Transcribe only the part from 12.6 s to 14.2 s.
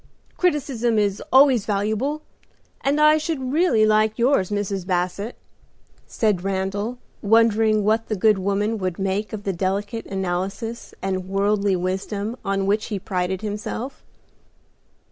which he prided himself.